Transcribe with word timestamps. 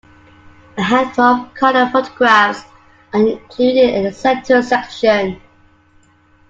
A 0.79 0.81
handful 0.81 1.25
of 1.45 1.53
color 1.53 1.87
photographs 1.93 2.61
are 3.13 3.19
included 3.21 3.93
in 3.93 4.07
a 4.07 4.11
center 4.11 4.63
section. 4.63 5.39